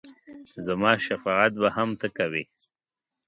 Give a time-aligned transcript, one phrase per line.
[0.65, 2.43] زما شفاعت به هم ته کوې!